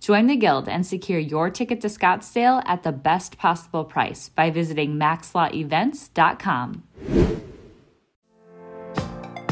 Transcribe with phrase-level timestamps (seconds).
[0.00, 4.50] Join the Guild and secure your ticket to Scottsdale at the best possible price by
[4.50, 6.82] visiting maxlawevents.com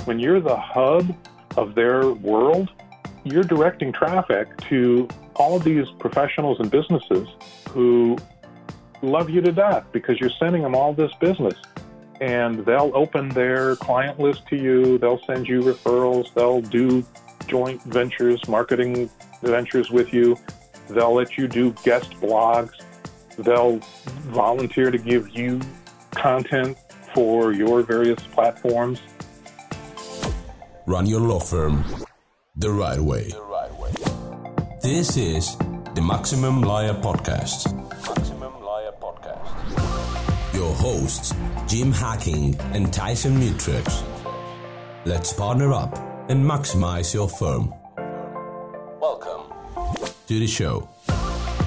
[0.06, 1.14] when you're the hub
[1.56, 2.70] of their world,
[3.24, 7.28] you're directing traffic to all of these professionals and businesses
[7.70, 8.16] who
[9.02, 11.54] love you to death because you're sending them all this business.
[12.20, 17.04] And they'll open their client list to you, they'll send you referrals, they'll do
[17.46, 19.10] joint ventures, marketing
[19.42, 20.36] ventures with you,
[20.90, 22.72] they'll let you do guest blogs,
[23.38, 23.78] they'll
[24.32, 25.60] volunteer to give you
[26.12, 26.76] content
[27.14, 29.00] for your various platforms
[30.86, 31.84] Run your law firm
[32.54, 33.24] the right way.
[33.28, 33.90] The right way.
[34.82, 35.56] This is
[35.96, 37.74] the Maximum Lawyer Podcast.
[38.06, 40.54] Maximum Lawyer Podcast.
[40.54, 41.34] Your hosts,
[41.66, 44.04] Jim Hacking and Tyson Mutrux.
[45.04, 47.72] Let's partner up and maximize your firm.
[49.00, 49.52] Welcome
[50.26, 50.88] to the show.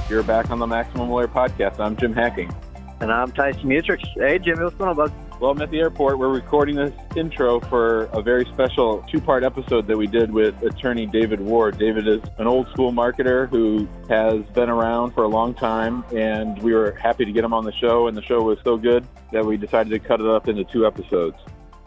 [0.10, 1.80] You're back on the Maximum Lawyer Podcast.
[1.80, 2.54] I'm Jim Hacking.
[3.00, 4.06] And I'm Tyson Mutrux.
[4.16, 5.14] Hey, Jimmy, what's going on, bud?
[5.40, 6.20] Well, I'm at the airport.
[6.20, 10.62] We're recording this intro for a very special two part episode that we did with
[10.64, 11.78] attorney David Ward.
[11.78, 16.62] David is an old school marketer who has been around for a long time, and
[16.62, 18.08] we were happy to get him on the show.
[18.08, 20.86] And the show was so good that we decided to cut it up into two
[20.86, 21.38] episodes.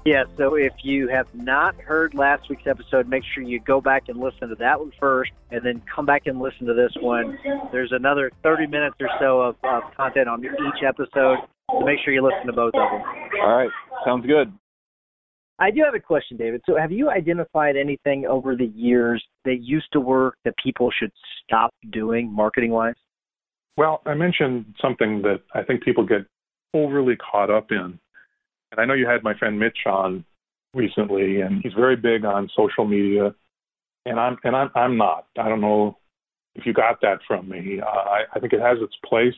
[0.05, 4.09] Yeah, so if you have not heard last week's episode, make sure you go back
[4.09, 7.39] and listen to that one first, and then come back and listen to this one.
[7.71, 11.39] There's another 30 minutes or so of, of content on each episode,
[11.71, 13.03] so make sure you listen to both of them.
[13.43, 13.71] All right,
[14.05, 14.53] sounds good.
[15.61, 16.63] I do have a question, David.
[16.67, 21.13] So, have you identified anything over the years that used to work that people should
[21.45, 22.97] stop doing marketing wise?
[23.77, 26.27] Well, I mentioned something that I think people get
[26.75, 27.99] overly caught up in.
[28.73, 30.25] And I know you had my friend Mitch on
[30.75, 33.35] recently, and he's very big on social media.
[34.07, 35.27] And I'm and I'm I'm not.
[35.39, 35.99] I don't know
[36.57, 37.81] if you got that from me.
[37.81, 39.35] Uh, I, I think it has its place,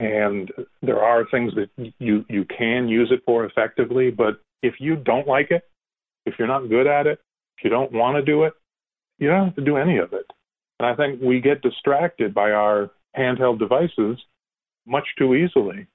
[0.00, 0.50] and
[0.82, 1.68] there are things that
[1.98, 4.10] you you can use it for effectively.
[4.10, 5.62] But if you don't like it,
[6.24, 7.20] if you're not good at it,
[7.58, 8.54] if you don't want to do it,
[9.18, 10.26] you don't have to do any of it.
[10.80, 14.18] And I think we get distracted by our handheld devices
[14.86, 15.86] much too easily.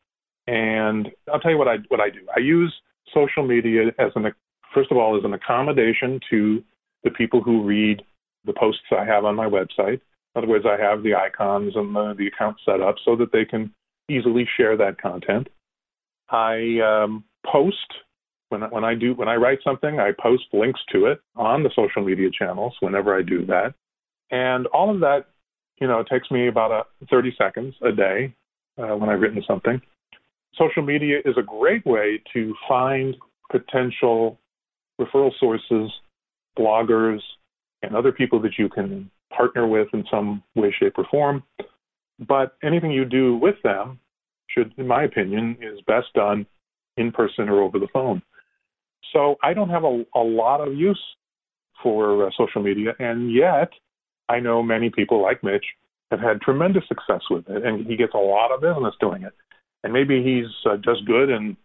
[0.52, 2.28] And I'll tell you what I what I do.
[2.36, 2.76] I use
[3.14, 4.34] social media as an
[4.74, 6.62] first of all as an accommodation to
[7.06, 8.02] the people who read
[8.44, 10.02] the posts I have on my website.
[10.36, 13.32] In other words, I have the icons and the, the account set up so that
[13.32, 13.74] they can
[14.10, 15.48] easily share that content.
[16.30, 17.78] I um, post
[18.50, 21.72] when when I do when I write something, I post links to it on the
[21.74, 23.74] social media channels whenever I do that,
[24.32, 25.28] and all of that,
[25.80, 28.36] you know, takes me about a 30 seconds a day
[28.78, 29.82] uh, when I've written something.
[30.58, 33.16] Social media is a great way to find
[33.50, 34.40] potential
[35.00, 35.92] referral sources,
[36.58, 37.20] bloggers,
[37.82, 41.44] and other people that you can partner with in some way, shape, or form.
[42.20, 44.00] But anything you do with them
[44.50, 46.46] should, in my opinion, is best done
[46.98, 48.22] in person or over the phone.
[49.14, 51.02] So I don't have a, a lot of use
[51.82, 53.70] for uh, social media, and yet
[54.30, 55.66] I know many people like Mitch
[56.12, 59.34] have had tremendous success with it, and he gets a lot of business doing it.
[59.84, 61.58] And maybe he's uh, just good and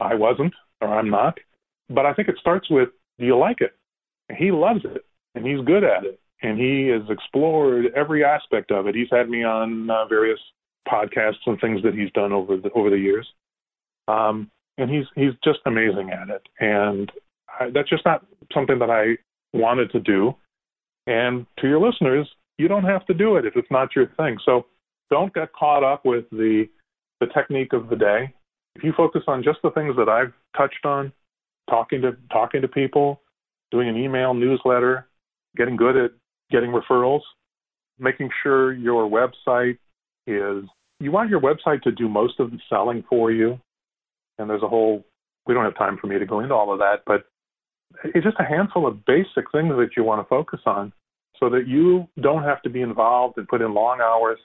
[0.00, 1.38] I wasn't, or I'm not.
[1.88, 2.88] But I think it starts with
[3.18, 3.72] do you like it?
[4.36, 5.04] He loves it,
[5.34, 8.94] and he's good at it, and he has explored every aspect of it.
[8.94, 10.40] He's had me on uh, various
[10.88, 13.28] podcasts and things that he's done over the over the years.
[14.08, 16.42] Um, and he's he's just amazing at it.
[16.58, 17.12] And
[17.48, 19.16] I, that's just not something that I
[19.56, 20.34] wanted to do.
[21.06, 24.38] And to your listeners, you don't have to do it if it's not your thing.
[24.44, 24.66] So
[25.10, 26.66] don't get caught up with the
[27.22, 28.34] the technique of the day.
[28.74, 31.12] If you focus on just the things that I've touched on,
[31.70, 33.20] talking to talking to people,
[33.70, 35.06] doing an email newsletter,
[35.56, 36.10] getting good at
[36.50, 37.20] getting referrals,
[38.00, 39.78] making sure your website
[40.26, 40.64] is
[40.98, 43.60] you want your website to do most of the selling for you.
[44.38, 45.04] And there's a whole
[45.46, 47.26] we don't have time for me to go into all of that, but
[48.04, 50.92] it's just a handful of basic things that you want to focus on
[51.38, 54.38] so that you don't have to be involved and put in long hours.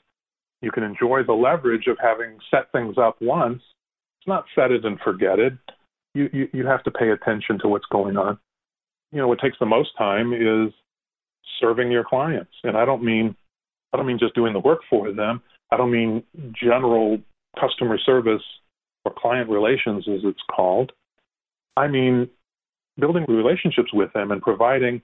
[0.61, 3.61] You can enjoy the leverage of having set things up once.
[4.19, 5.53] It's not set it and forget it.
[6.13, 8.39] You, you, you have to pay attention to what's going on.
[9.11, 10.73] You know, what takes the most time is
[11.59, 12.51] serving your clients.
[12.63, 13.35] And I don't mean
[13.93, 15.41] I don't mean just doing the work for them.
[15.71, 16.23] I don't mean
[16.53, 17.19] general
[17.59, 18.41] customer service
[19.05, 20.91] or client relations as it's called.
[21.77, 22.29] I mean
[22.99, 25.01] building relationships with them and providing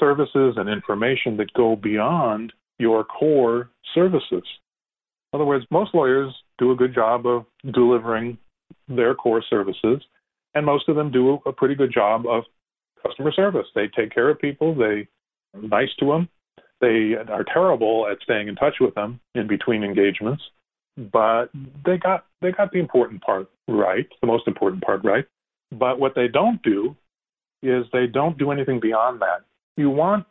[0.00, 4.44] services and information that go beyond your core services.
[5.32, 8.38] In other words, most lawyers do a good job of delivering
[8.88, 10.02] their core services,
[10.54, 12.44] and most of them do a pretty good job of
[13.06, 13.66] customer service.
[13.74, 15.06] They take care of people, they
[15.54, 16.28] are nice to them,
[16.80, 20.42] they are terrible at staying in touch with them in between engagements,
[21.12, 21.46] but
[21.84, 25.26] they got they got the important part right, the most important part right.
[25.70, 26.96] But what they don't do
[27.62, 29.42] is they don't do anything beyond that.
[29.76, 30.26] You want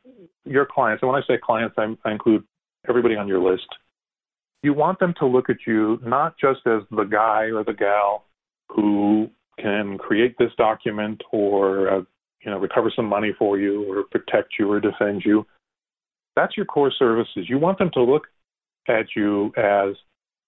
[0.45, 2.43] your clients, and when I say clients, I, I include
[2.87, 3.67] everybody on your list.
[4.63, 8.25] You want them to look at you not just as the guy or the gal
[8.69, 12.01] who can create this document or uh,
[12.41, 15.45] you know recover some money for you or protect you or defend you.
[16.35, 17.47] That's your core services.
[17.49, 18.27] You want them to look
[18.87, 19.95] at you as,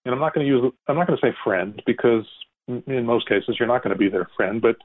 [0.06, 2.26] and I'm not going to use, I'm not going to say friend because
[2.68, 4.76] in most cases you're not going to be their friend, but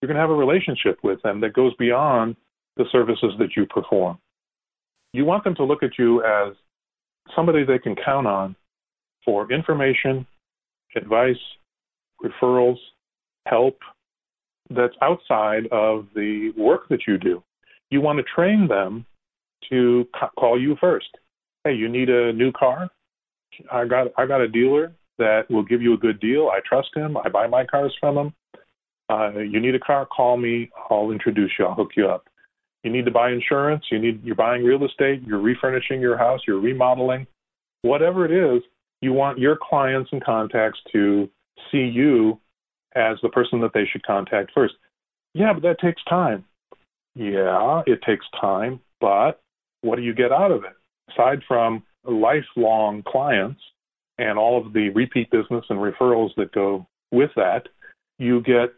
[0.00, 2.36] you're going to have a relationship with them that goes beyond
[2.76, 4.18] the services that you perform.
[5.12, 6.54] You want them to look at you as
[7.34, 8.56] somebody they can count on
[9.24, 10.26] for information,
[10.96, 11.36] advice,
[12.22, 12.78] referrals,
[13.46, 13.78] help
[14.70, 17.42] that's outside of the work that you do.
[17.90, 19.04] You want to train them
[19.70, 20.06] to
[20.38, 21.08] call you first.
[21.64, 22.88] Hey, you need a new car?
[23.70, 26.48] I got I got a dealer that will give you a good deal.
[26.48, 27.16] I trust him.
[27.16, 28.34] I buy my cars from him.
[29.10, 30.70] Uh, you need a car, call me.
[30.90, 31.66] I'll introduce you.
[31.66, 32.24] I'll hook you up.
[32.82, 33.84] You need to buy insurance.
[33.90, 35.22] You need you're buying real estate.
[35.24, 36.40] You're refurnishing your house.
[36.46, 37.26] You're remodeling.
[37.82, 38.62] Whatever it is,
[39.02, 41.28] you want your clients and contacts to
[41.70, 42.40] see you
[42.94, 44.74] as the person that they should contact first.
[45.34, 46.44] Yeah, but that takes time.
[47.14, 49.42] Yeah, it takes time, but
[49.82, 50.72] what do you get out of it?
[51.12, 53.60] Aside from lifelong clients
[54.18, 57.68] and all of the repeat business and referrals that go with that,
[58.18, 58.72] you get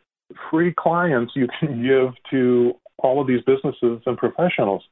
[0.50, 4.82] free clients you can give to all of these businesses and professionals.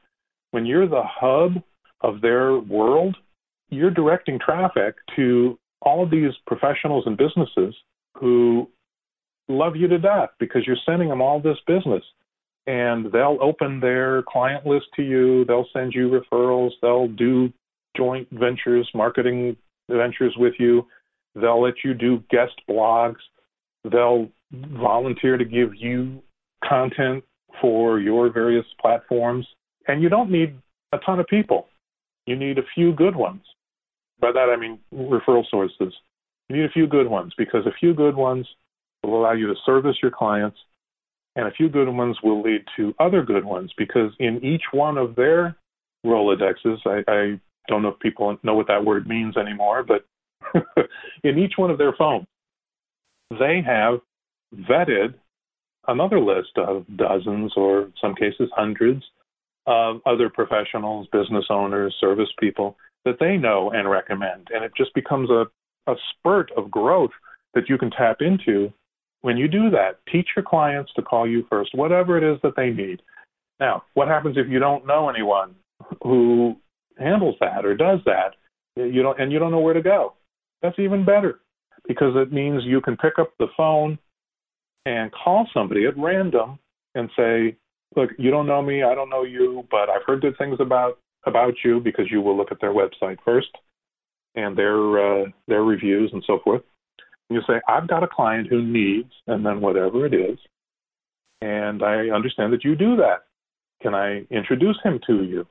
[0.50, 1.62] When you're the hub
[2.02, 3.16] of their world,
[3.72, 7.74] you're directing traffic to all these professionals and businesses
[8.18, 8.68] who
[9.48, 12.04] love you to death because you're sending them all this business.
[12.66, 17.52] And they'll open their client list to you, they'll send you referrals, they'll do
[17.96, 19.56] joint ventures, marketing
[19.90, 20.86] ventures with you,
[21.34, 23.16] they'll let you do guest blogs,
[23.90, 24.28] they'll
[24.80, 26.22] volunteer to give you
[26.64, 27.24] content
[27.60, 29.46] for your various platforms.
[29.88, 30.56] And you don't need
[30.92, 31.66] a ton of people.
[32.26, 33.42] You need a few good ones.
[34.22, 35.92] By that I mean referral sources.
[36.48, 38.46] You need a few good ones because a few good ones
[39.02, 40.56] will allow you to service your clients,
[41.34, 44.96] and a few good ones will lead to other good ones because in each one
[44.96, 45.56] of their
[46.06, 50.04] Rolodexes, I, I don't know if people know what that word means anymore, but
[51.24, 52.26] in each one of their phones,
[53.30, 54.00] they have
[54.54, 55.14] vetted
[55.88, 59.02] another list of dozens or in some cases hundreds
[59.66, 64.48] of other professionals, business owners, service people that they know and recommend.
[64.52, 65.46] And it just becomes a,
[65.90, 67.10] a spurt of growth
[67.54, 68.72] that you can tap into
[69.22, 69.98] when you do that.
[70.10, 73.02] Teach your clients to call you first, whatever it is that they need.
[73.60, 75.54] Now, what happens if you don't know anyone
[76.02, 76.56] who
[76.98, 78.34] handles that or does that?
[78.76, 80.14] You don't, and you don't know where to go.
[80.62, 81.40] That's even better
[81.86, 83.98] because it means you can pick up the phone
[84.86, 86.58] and call somebody at random
[86.94, 87.56] and say,
[87.96, 90.98] look, you don't know me, I don't know you, but I've heard good things about
[91.26, 93.50] about you because you will look at their website first
[94.34, 96.62] and their uh, their reviews and so forth.
[97.28, 100.38] And you say, I've got a client who needs, and then whatever it is,
[101.40, 103.24] and I understand that you do that.
[103.82, 105.46] Can I introduce him to you?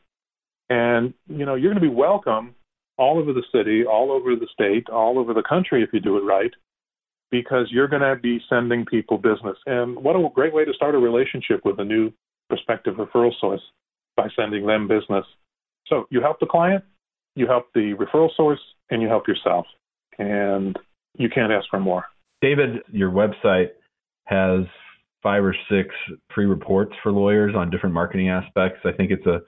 [0.69, 2.55] And you know, you're going to be welcome
[2.97, 6.17] all over the city, all over the state, all over the country if you do
[6.17, 6.51] it right
[7.31, 9.57] because you're going to be sending people business.
[9.65, 12.11] And what a great way to start a relationship with a new
[12.49, 13.61] prospective referral source
[14.17, 15.25] by sending them business.
[15.91, 16.83] So you help the client,
[17.35, 19.65] you help the referral source, and you help yourself.
[20.17, 20.77] And
[21.17, 22.05] you can't ask for more.
[22.41, 23.69] David, your website
[24.25, 24.61] has
[25.21, 25.89] five or six
[26.33, 28.79] free reports for lawyers on different marketing aspects.
[28.85, 29.41] I think it's a,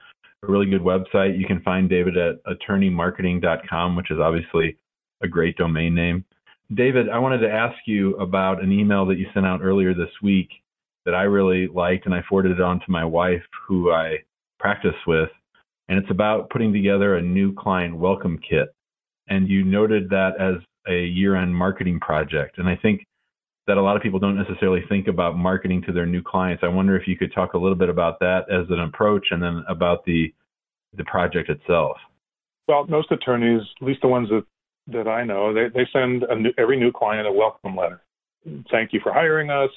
[0.43, 1.39] a really good website.
[1.39, 4.77] You can find David at attorneymarketing.com, which is obviously
[5.21, 6.25] a great domain name.
[6.73, 10.09] David, I wanted to ask you about an email that you sent out earlier this
[10.21, 10.49] week
[11.05, 14.17] that I really liked, and I forwarded it on to my wife, who I
[14.59, 15.29] practice with.
[15.89, 18.73] And it's about putting together a new client welcome kit.
[19.27, 20.55] And you noted that as
[20.87, 22.57] a year end marketing project.
[22.57, 23.05] And I think
[23.67, 26.63] that a lot of people don't necessarily think about marketing to their new clients.
[26.63, 29.41] I wonder if you could talk a little bit about that as an approach and
[29.41, 30.33] then about the
[30.95, 31.97] the project itself.
[32.67, 34.45] Well, most attorneys, at least the ones that,
[34.87, 38.03] that I know, they, they send new, every new client a welcome letter.
[38.71, 39.71] Thank you for hiring us.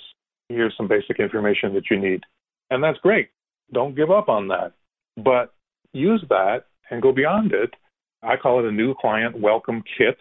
[0.48, 2.22] Here's some basic information that you need.
[2.70, 3.30] And that's great.
[3.72, 4.72] Don't give up on that.
[5.16, 5.54] But
[5.96, 7.70] use that and go beyond it.
[8.22, 10.16] I call it a new client welcome kit.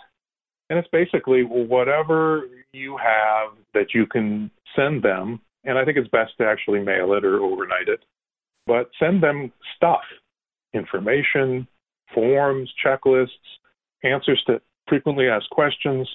[0.69, 5.39] And it's basically whatever you have that you can send them.
[5.63, 7.99] And I think it's best to actually mail it or overnight it.
[8.67, 10.01] But send them stuff,
[10.73, 11.67] information,
[12.13, 13.27] forms, checklists,
[14.03, 16.07] answers to frequently asked questions,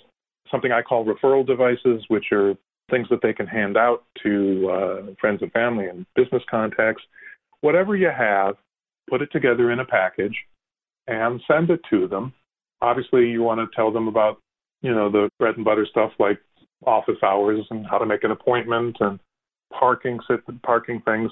[0.51, 2.55] something I call referral devices, which are
[2.91, 7.03] things that they can hand out to uh, friends and family and business contacts.
[7.61, 8.57] Whatever you have,
[9.11, 10.37] put it together in a package
[11.07, 12.33] and send it to them.
[12.81, 14.39] Obviously, you want to tell them about,
[14.81, 16.39] you know, the bread and butter stuff like
[16.87, 19.19] office hours and how to make an appointment and
[19.79, 20.19] parking
[20.63, 21.31] parking things,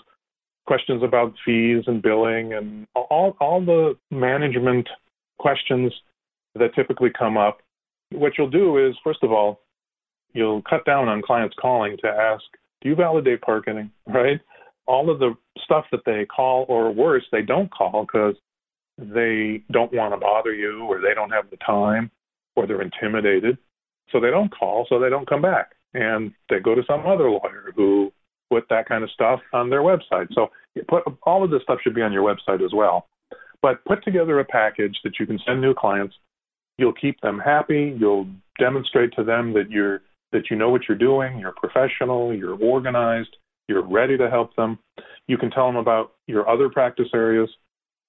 [0.67, 4.87] questions about fees and billing and all all the management
[5.39, 5.93] questions
[6.55, 7.61] that typically come up.
[8.11, 9.61] What you'll do is, first of all,
[10.33, 12.45] you'll cut down on clients calling to ask,
[12.81, 13.91] do you validate parking?
[14.07, 14.41] Right?
[14.89, 18.35] All of the stuff that they call, or worse, they don't call because
[18.97, 22.11] they don't want to bother you, or they don't have the time,
[22.57, 23.59] or they're intimidated.
[24.11, 25.73] So they don't call, so they don't come back.
[25.95, 28.13] And they go to some other lawyer who
[28.51, 30.29] put that kind of stuff on their website.
[30.33, 30.49] So
[30.89, 33.07] put, all of this stuff should be on your website as well.
[33.61, 36.15] But put together a package that you can send new clients.
[36.79, 37.95] You'll keep them happy.
[37.99, 38.29] You'll
[38.59, 40.01] demonstrate to them that you're
[40.33, 43.35] that you know what you're doing, you're professional, you're organized,
[43.69, 44.79] you're ready to help them.
[45.27, 47.51] You can tell them about your other practice areas.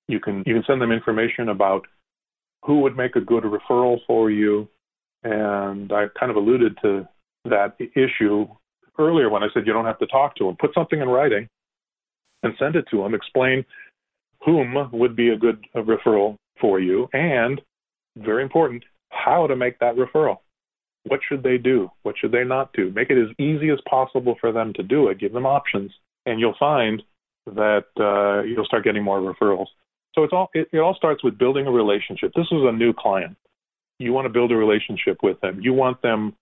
[0.07, 1.85] You can you can send them information about
[2.65, 4.67] who would make a good referral for you.
[5.23, 7.07] And I kind of alluded to
[7.45, 8.47] that issue
[8.97, 10.55] earlier when I said you don't have to talk to them.
[10.59, 11.47] Put something in writing
[12.43, 13.13] and send it to them.
[13.13, 13.65] Explain
[14.45, 17.61] whom would be a good referral for you, and
[18.17, 20.37] very important, how to make that referral.
[21.09, 21.89] What should they do?
[22.03, 22.91] What should they not do?
[22.91, 25.19] Make it as easy as possible for them to do it.
[25.19, 25.91] Give them options,
[26.27, 27.01] and you'll find
[27.47, 29.67] that uh, you'll start getting more referrals.
[30.13, 32.31] So it's all it, it all starts with building a relationship.
[32.35, 33.35] This is a new client.
[33.97, 35.59] You want to build a relationship with them.
[35.61, 36.35] You want them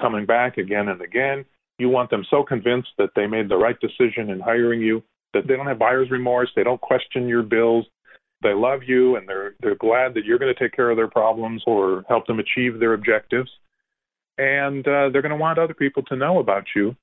[0.00, 1.44] coming back again and again.
[1.78, 5.02] You want them so convinced that they made the right decision in hiring you
[5.34, 6.50] that they don't have buyer's remorse.
[6.56, 7.86] They don't question your bills.
[8.42, 11.08] They love you and they're they're glad that you're going to take care of their
[11.08, 13.50] problems or help them achieve their objectives
[14.38, 16.96] and uh, they're going to want other people to know about you.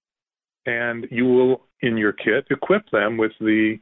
[0.65, 3.77] And you will, in your kit, equip them with the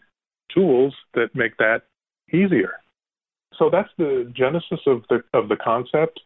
[0.53, 1.83] tools that make that
[2.33, 2.73] easier.
[3.57, 6.19] So that's the genesis of the of the concept.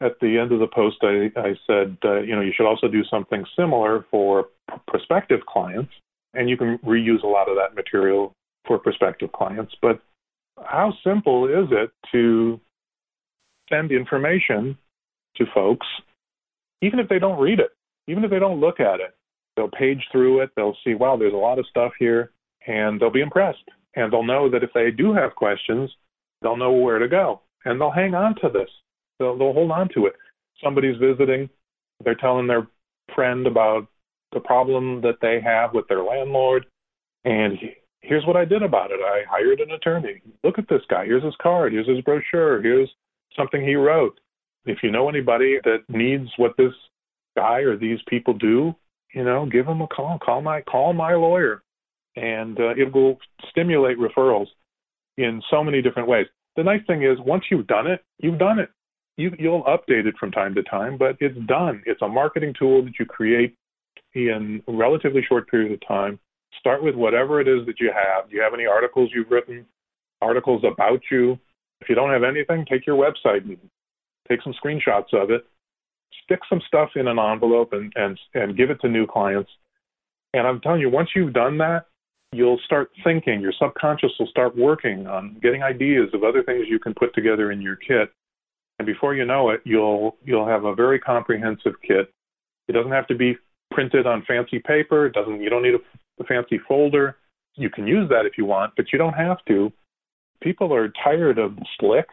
[0.00, 2.88] At the end of the post, I, I said, uh, you know, you should also
[2.88, 5.92] do something similar for p- prospective clients,
[6.34, 8.32] and you can reuse a lot of that material
[8.66, 9.72] for prospective clients.
[9.80, 10.00] But
[10.62, 12.60] how simple is it to
[13.70, 14.76] send information
[15.36, 15.86] to folks
[16.84, 17.70] even if they don't read it,
[18.06, 19.16] even if they don't look at it,
[19.56, 20.50] they'll page through it.
[20.56, 22.32] They'll see, wow, there's a lot of stuff here,
[22.66, 23.64] and they'll be impressed.
[23.96, 25.90] And they'll know that if they do have questions,
[26.42, 28.68] they'll know where to go, and they'll hang on to this.
[29.18, 30.14] They'll, they'll hold on to it.
[30.62, 31.48] Somebody's visiting,
[32.04, 32.66] they're telling their
[33.14, 33.86] friend about
[34.32, 36.66] the problem that they have with their landlord,
[37.24, 37.56] and
[38.00, 39.00] here's what I did about it.
[39.00, 40.20] I hired an attorney.
[40.42, 41.06] Look at this guy.
[41.06, 41.72] Here's his card.
[41.72, 42.60] Here's his brochure.
[42.60, 42.90] Here's
[43.36, 44.18] something he wrote.
[44.66, 46.72] If you know anybody that needs what this
[47.36, 48.74] guy or these people do,
[49.14, 50.18] you know, give them a call.
[50.18, 51.62] Call my call my lawyer,
[52.16, 53.18] and uh, it will
[53.50, 54.46] stimulate referrals
[55.16, 56.26] in so many different ways.
[56.56, 58.70] The nice thing is, once you've done it, you've done it.
[59.16, 61.82] You, you'll update it from time to time, but it's done.
[61.86, 63.56] It's a marketing tool that you create
[64.14, 66.18] in a relatively short period of time.
[66.58, 68.28] Start with whatever it is that you have.
[68.28, 69.66] Do you have any articles you've written?
[70.20, 71.38] Articles about you?
[71.80, 73.58] If you don't have anything, take your website and
[74.28, 75.44] take some screenshots of it,
[76.24, 79.50] stick some stuff in an envelope, and and and give it to new clients.
[80.32, 81.86] And I'm telling you, once you've done that,
[82.32, 83.40] you'll start thinking.
[83.40, 87.52] Your subconscious will start working on getting ideas of other things you can put together
[87.52, 88.12] in your kit.
[88.78, 92.10] And before you know it, you'll you'll have a very comprehensive kit.
[92.68, 93.36] It doesn't have to be
[93.70, 95.06] printed on fancy paper.
[95.06, 95.40] It doesn't.
[95.40, 97.16] You don't need a, a fancy folder.
[97.56, 99.72] You can use that if you want, but you don't have to.
[100.42, 102.06] People are tired of slick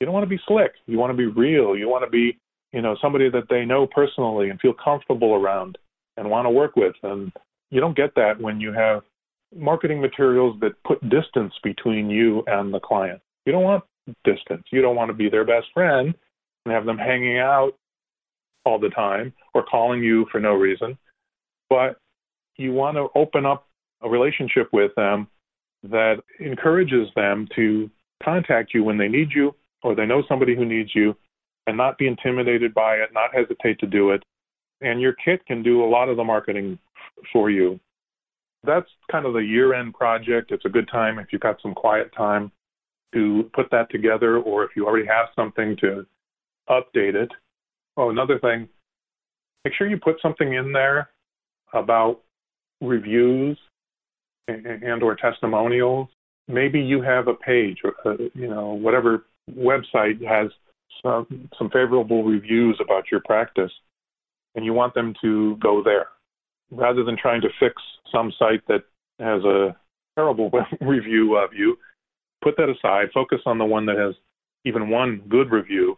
[0.00, 0.72] you don't want to be slick.
[0.86, 1.76] You want to be real.
[1.76, 2.38] You want to be
[2.72, 5.76] you know, somebody that they know personally and feel comfortable around
[6.16, 6.94] and want to work with.
[7.02, 7.32] And
[7.70, 9.02] you don't get that when you have
[9.54, 13.20] marketing materials that put distance between you and the client.
[13.44, 13.84] You don't want
[14.24, 14.64] distance.
[14.70, 16.14] You don't want to be their best friend
[16.64, 17.72] and have them hanging out
[18.64, 20.96] all the time or calling you for no reason.
[21.68, 21.98] But
[22.56, 23.66] you want to open up
[24.02, 25.26] a relationship with them
[25.82, 27.90] that encourages them to
[28.22, 31.14] contact you when they need you or they know somebody who needs you
[31.66, 34.22] and not be intimidated by it, not hesitate to do it.
[34.80, 36.78] And your kit can do a lot of the marketing
[37.32, 37.78] for you.
[38.64, 40.52] That's kind of the year end project.
[40.52, 42.50] It's a good time if you've got some quiet time
[43.14, 46.06] to put that together, or if you already have something to
[46.68, 47.30] update it.
[47.96, 48.68] Oh, another thing,
[49.64, 51.10] make sure you put something in there
[51.72, 52.20] about
[52.80, 53.58] reviews
[54.48, 56.08] and, and or testimonials.
[56.48, 59.24] Maybe you have a page or uh, you know whatever
[59.56, 60.50] website has
[61.02, 63.72] some some favorable reviews about your practice,
[64.54, 66.08] and you want them to go there
[66.70, 67.74] rather than trying to fix
[68.12, 68.84] some site that
[69.18, 69.76] has a
[70.16, 71.76] terrible review of you.
[72.42, 73.08] Put that aside.
[73.12, 74.14] Focus on the one that has
[74.64, 75.96] even one good review,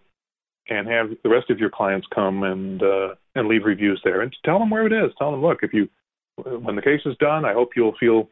[0.68, 4.22] and have the rest of your clients come and uh, and leave reviews there.
[4.22, 5.12] And tell them where it is.
[5.18, 5.88] Tell them, look, if you
[6.36, 8.28] when the case is done, I hope you'll feel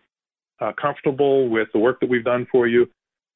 [0.61, 2.89] uh, comfortable with the work that we've done for you,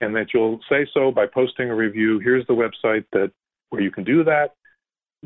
[0.05, 2.19] and that you'll say so by posting a review.
[2.19, 3.33] Here's the website that
[3.71, 4.55] where you can do that.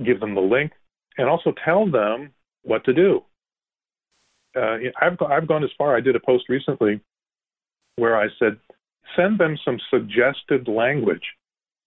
[0.05, 0.73] Give them the link,
[1.17, 2.31] and also tell them
[2.63, 3.23] what to do.
[4.57, 5.97] Uh, I've I've gone as far.
[5.97, 7.01] I did a post recently
[7.97, 8.57] where I said,
[9.17, 11.25] send them some suggested language.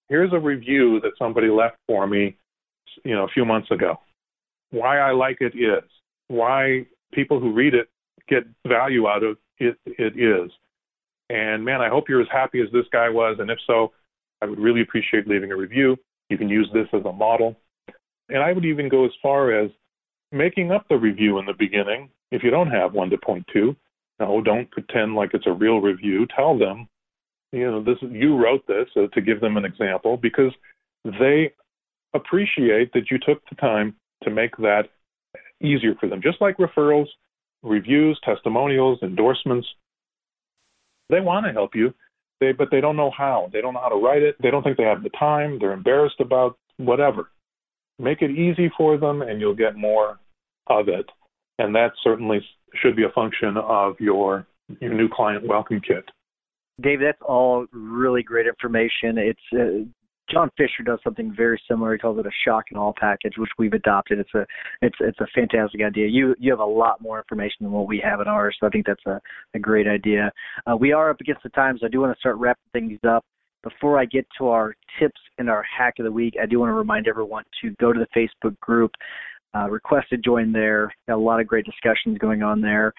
[0.10, 2.36] Here's a review that somebody left for me,
[3.06, 3.98] you know, a few months ago.
[4.72, 5.90] Why I like it is
[6.28, 7.90] why people who read it
[8.28, 9.78] get value out of it.
[9.86, 10.52] It is,
[11.32, 13.38] and man, I hope you're as happy as this guy was.
[13.40, 13.94] And if so,
[14.42, 15.96] I would really appreciate leaving a review.
[16.30, 17.56] You can use this as a model,
[18.30, 19.72] and I would even go as far as
[20.32, 23.76] making up the review in the beginning if you don't have one to point to.
[24.20, 26.28] No, don't pretend like it's a real review.
[26.36, 26.88] Tell them,
[27.52, 30.52] you know, this you wrote this uh, to give them an example because
[31.04, 31.54] they
[32.14, 34.84] appreciate that you took the time to make that
[35.62, 36.22] easier for them.
[36.22, 37.08] Just like referrals,
[37.64, 39.68] reviews, testimonials, endorsements,
[41.12, 41.94] they want to help you,
[42.40, 43.50] they, but they don't know how.
[43.54, 44.36] They don't know how to write it.
[44.42, 45.60] They don't think they have the time.
[45.60, 47.30] They're embarrassed about whatever.
[48.00, 50.20] Make it easy for them, and you'll get more
[50.68, 51.06] of it.
[51.60, 52.40] And that certainly
[52.82, 54.48] should be a function of your
[54.80, 56.06] your new client welcome kit.
[56.82, 59.18] Dave, that's all really great information.
[59.18, 59.86] It's uh,
[60.32, 61.94] John Fisher does something very similar.
[61.94, 64.20] He calls it a shock and awe package, which we've adopted.
[64.20, 64.46] It's a
[64.82, 66.08] it's it's a fantastic idea.
[66.08, 68.70] You you have a lot more information than what we have in ours, so I
[68.70, 69.20] think that's a,
[69.54, 70.32] a great idea.
[70.66, 71.82] Uh, we are up against the times.
[71.82, 73.26] So I do want to start wrapping things up.
[73.64, 76.70] Before I get to our tips and our hack of the week, I do want
[76.70, 78.92] to remind everyone to go to the Facebook group,
[79.54, 80.92] uh, request to join there.
[81.08, 82.92] Got a lot of great discussions going on there.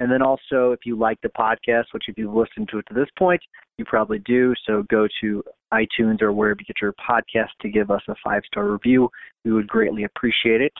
[0.00, 2.94] And then also, if you like the podcast, which if you've listened to it to
[2.94, 3.40] this point,
[3.78, 4.54] you probably do.
[4.66, 5.42] So go to
[5.72, 9.08] iTunes or wherever you get your podcast to give us a five star review.
[9.44, 10.72] We would greatly appreciate it.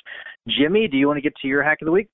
[0.49, 2.09] Jimmy, do you want to get to your hack of the week?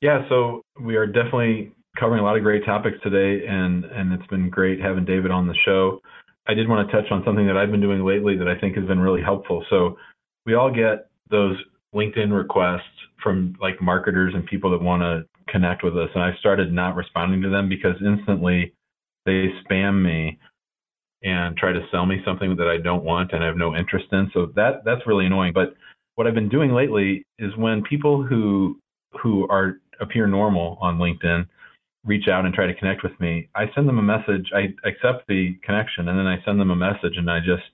[0.00, 4.26] Yeah, so we are definitely covering a lot of great topics today, and and it's
[4.26, 6.00] been great having David on the show.
[6.48, 8.76] I did want to touch on something that I've been doing lately that I think
[8.76, 9.64] has been really helpful.
[9.68, 9.96] So
[10.44, 11.56] we all get those
[11.94, 12.82] LinkedIn requests
[13.22, 16.96] from like marketers and people that want to connect with us and I started not
[16.96, 18.72] responding to them because instantly
[19.26, 20.38] they spam me
[21.26, 24.06] and try to sell me something that I don't want and I have no interest
[24.12, 24.30] in.
[24.32, 25.52] So that that's really annoying.
[25.52, 25.74] But
[26.14, 28.78] what I've been doing lately is when people who
[29.20, 31.46] who are appear normal on LinkedIn
[32.04, 34.50] reach out and try to connect with me, I send them a message.
[34.54, 37.64] I accept the connection and then I send them a message and I just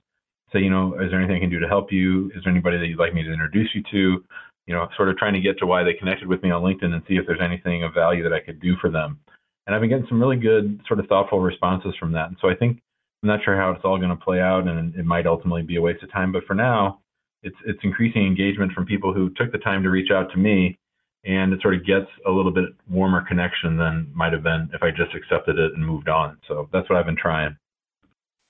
[0.51, 2.31] say, you know, is there anything I can do to help you?
[2.35, 4.23] Is there anybody that you'd like me to introduce you to?
[4.65, 6.93] you know, sort of trying to get to why they connected with me on LinkedIn
[6.93, 9.19] and see if there's anything of value that I could do for them.
[9.65, 12.27] And I've been getting some really good, sort of thoughtful responses from that.
[12.27, 12.79] And so I think
[13.23, 15.77] I'm not sure how it's all going to play out, and it might ultimately be
[15.77, 16.33] a waste of time.
[16.33, 16.99] But for now,
[17.41, 20.77] it's it's increasing engagement from people who took the time to reach out to me,
[21.23, 24.83] and it sort of gets a little bit warmer connection than might have been if
[24.83, 26.37] I just accepted it and moved on.
[26.49, 27.55] So that's what I've been trying.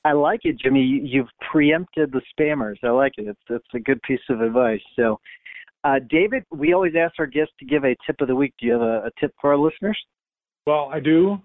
[0.05, 0.81] I like it, Jimmy.
[0.81, 2.75] You've preempted the spammers.
[2.83, 3.27] I like it.
[3.27, 4.81] It's it's a good piece of advice.
[4.95, 5.19] So
[5.83, 8.53] uh, David, we always ask our guests to give a tip of the week.
[8.59, 9.99] Do you have a, a tip for our listeners?
[10.65, 11.37] Well, I do,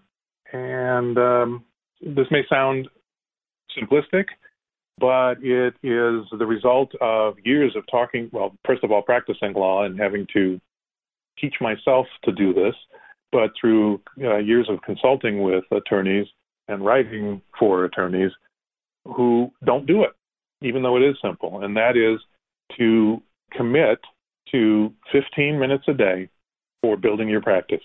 [0.53, 1.65] and um,
[2.01, 2.89] this may sound
[3.77, 4.27] simplistic,
[4.99, 8.29] but it is the result of years of talking.
[8.33, 10.61] Well, first of all, practicing law and having to
[11.41, 12.75] teach myself to do this,
[13.33, 16.27] but through uh, years of consulting with attorneys
[16.69, 18.33] and writing for attorneys
[19.05, 20.13] who don't do it,
[20.63, 22.21] even though it is simple, and that is
[22.77, 23.23] to
[23.57, 23.99] commit
[24.53, 26.29] to 15 minutes a day
[26.83, 27.81] for building your practice.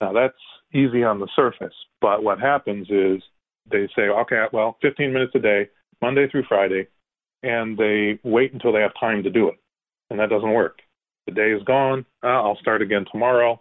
[0.00, 0.34] Now, that's
[0.74, 3.22] easy on the surface, but what happens is
[3.70, 5.68] they say, okay, well, 15 minutes a day,
[6.00, 6.88] Monday through Friday,
[7.42, 9.56] and they wait until they have time to do it.
[10.10, 10.80] And that doesn't work.
[11.26, 12.04] The day is gone.
[12.22, 13.60] Uh, I'll start again tomorrow.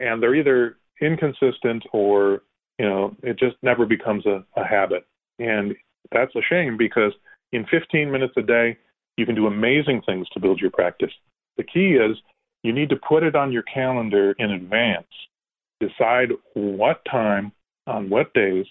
[0.00, 2.42] And they're either inconsistent or,
[2.78, 5.06] you know, it just never becomes a, a habit.
[5.38, 5.74] And
[6.12, 7.12] that's a shame because
[7.52, 8.76] in 15 minutes a day,
[9.16, 11.12] you can do amazing things to build your practice.
[11.56, 12.16] The key is
[12.62, 15.06] you need to put it on your calendar in advance.
[15.80, 17.52] Decide what time,
[17.86, 18.66] on what days,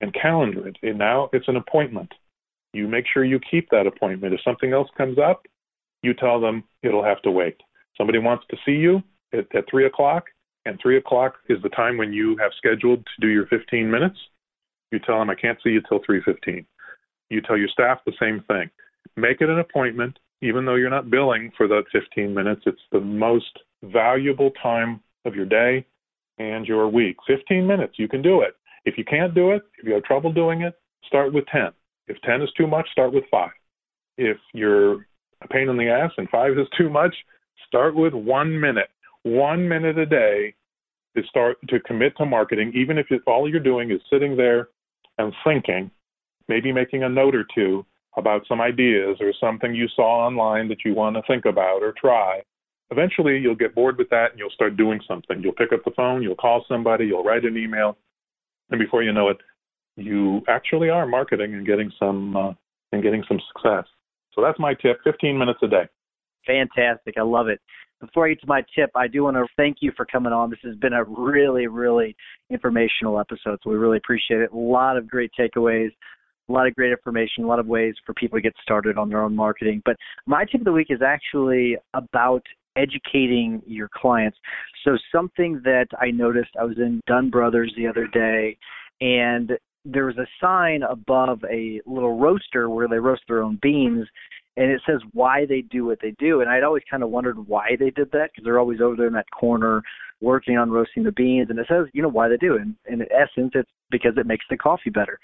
[0.00, 0.76] and calendar it.
[0.82, 2.12] And now it's an appointment.
[2.72, 4.34] You make sure you keep that appointment.
[4.34, 5.46] If something else comes up,
[6.02, 7.56] you tell them it'll have to wait.
[7.96, 10.24] Somebody wants to see you at, at 3 o'clock,
[10.64, 14.16] and 3 o'clock is the time when you have scheduled to do your 15 minutes.
[14.92, 16.64] You tell them, I can't see you till 3.15.
[17.30, 18.70] You tell your staff the same thing.
[19.16, 22.62] Make it an appointment, even though you're not billing for that 15 minutes.
[22.66, 25.84] It's the most valuable time of your day
[26.38, 27.16] and your week.
[27.26, 28.54] 15 minutes, you can do it.
[28.88, 30.72] If you can't do it, if you have trouble doing it,
[31.06, 31.72] start with 10.
[32.06, 33.50] If 10 is too much, start with 5.
[34.16, 35.06] If you're
[35.42, 37.14] a pain in the ass and 5 is too much,
[37.66, 38.88] start with 1 minute.
[39.24, 40.54] 1 minute a day
[41.14, 44.68] to start to commit to marketing even if all you're doing is sitting there
[45.18, 45.90] and thinking,
[46.48, 47.84] maybe making a note or two
[48.16, 51.92] about some ideas or something you saw online that you want to think about or
[52.00, 52.40] try.
[52.90, 55.42] Eventually, you'll get bored with that and you'll start doing something.
[55.42, 57.98] You'll pick up the phone, you'll call somebody, you'll write an email,
[58.70, 59.38] and before you know it,
[59.96, 62.52] you actually are marketing and getting some uh,
[62.92, 63.84] and getting some success.
[64.34, 65.88] So that's my tip: 15 minutes a day.
[66.46, 67.14] Fantastic!
[67.18, 67.60] I love it.
[68.00, 70.50] Before I get to my tip, I do want to thank you for coming on.
[70.50, 72.14] This has been a really, really
[72.48, 74.52] informational episode, so we really appreciate it.
[74.52, 75.90] A lot of great takeaways,
[76.48, 79.08] a lot of great information, a lot of ways for people to get started on
[79.08, 79.82] their own marketing.
[79.84, 82.42] But my tip of the week is actually about
[82.78, 84.38] educating your clients.
[84.84, 88.56] So something that I noticed, I was in Dunn Brothers the other day,
[89.00, 89.52] and
[89.84, 94.06] there was a sign above a little roaster where they roast their own beans,
[94.56, 96.40] and it says why they do what they do.
[96.40, 99.06] And I'd always kind of wondered why they did that because they're always over there
[99.06, 99.82] in that corner
[100.20, 102.54] working on roasting the beans, and it says you know why they do.
[102.54, 102.62] It.
[102.62, 105.18] And in essence, it's because it makes the coffee better.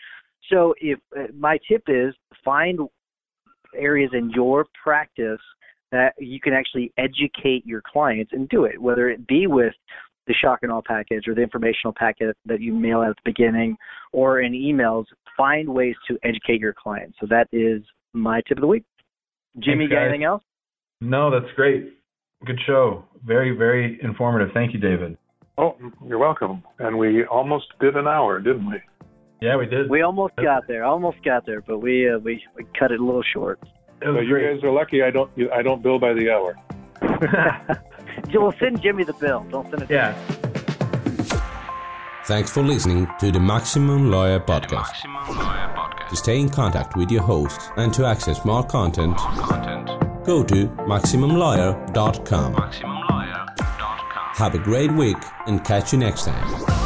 [0.51, 2.15] So if uh, my tip is
[2.45, 2.79] find
[3.77, 5.41] areas in your practice
[5.95, 9.73] that you can actually educate your clients and do it, whether it be with
[10.27, 13.31] the shock and awe package or the informational packet that you mail out at the
[13.31, 13.77] beginning
[14.13, 15.05] or in emails,
[15.37, 17.17] find ways to educate your clients.
[17.21, 17.81] So that is
[18.13, 18.83] my tip of the week.
[19.61, 20.43] Jimmy, Thanks, got anything else?
[21.01, 21.93] No, that's great.
[22.45, 23.05] Good show.
[23.25, 24.49] Very, very informative.
[24.53, 25.17] Thank you, David.
[25.59, 25.77] Oh,
[26.09, 26.65] you're welcome.
[26.81, 28.79] And we almost did an hour, didn't we?
[29.41, 29.89] Yeah, we did.
[29.89, 30.83] We almost got there.
[30.83, 33.61] Almost got there, but we uh, we, we cut it a little short.
[34.05, 34.55] It was So you great.
[34.55, 35.03] guys are lucky.
[35.03, 35.31] I don't.
[35.53, 36.55] I don't bill by the hour.
[38.33, 39.45] We'll send Jimmy the bill.
[39.51, 39.87] Don't send it.
[39.89, 40.13] To yeah.
[42.27, 44.89] Thanks for listening to the Maximum Lawyer Podcast.
[45.05, 46.09] Maximum Lawyer Podcast.
[46.11, 49.17] To stay in contact with your host and to access more content,
[50.25, 52.55] go to maximumlawyer.com.
[52.55, 54.35] MaximumLawyer.com.
[54.37, 56.84] Have a great week and catch you next time.